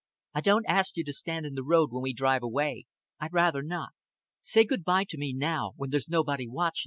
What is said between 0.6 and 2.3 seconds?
ast you to stand in th' road when we